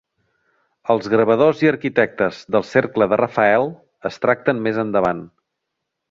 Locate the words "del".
2.55-2.65